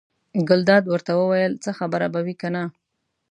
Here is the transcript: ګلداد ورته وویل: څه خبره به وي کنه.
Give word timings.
ګلداد 0.49 0.83
ورته 0.87 1.11
وویل: 1.15 1.53
څه 1.63 1.71
خبره 1.79 2.07
به 2.13 2.19
وي 2.25 2.35
کنه. 2.41 2.63